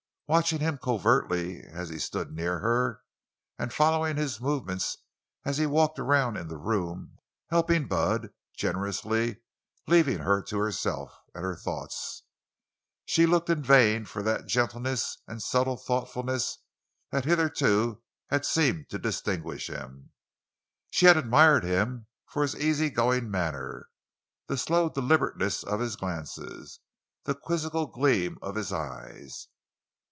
[0.27, 3.01] Watching him covertly as he stood near her,
[3.59, 4.95] and following his movements
[5.43, 7.17] as he walked around in the room,
[7.49, 9.41] helping Bud, generously
[9.87, 12.23] leaving her to herself and her thoughts,
[13.03, 16.59] she looked in vain for that gentleness and subtle thoughtfulness
[17.09, 20.13] that hitherto had seemed to distinguish him.
[20.91, 23.89] She had admired him for his easy going manner,
[24.47, 26.79] the slow deliberateness of his glances,
[27.25, 29.49] the quizzical gleam of his eyes.